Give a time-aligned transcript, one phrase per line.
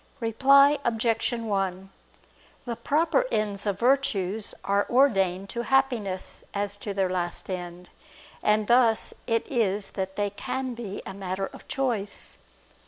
[0.19, 1.31] Reply Obj.
[1.31, 1.89] 1:
[2.65, 7.91] The proper ends of virtues are ordained to Happiness as to their last end.
[8.41, 12.37] And thus it is that they can be a matter of choice.